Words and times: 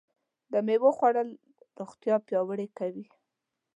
د 0.51 0.53
مېوو 0.65 0.91
خوړل 0.97 1.29
روغتیا 1.79 2.15
پیاوړې 2.27 2.67
کوي. 2.77 3.05